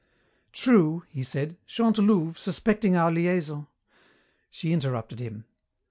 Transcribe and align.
"True," 0.51 1.03
he 1.09 1.21
said, 1.21 1.57
"Chantelouve, 1.67 2.35
suspecting 2.39 2.95
our 2.95 3.11
liaison" 3.11 3.67
She 4.49 4.73
interrupted 4.73 5.19
him. 5.19 5.45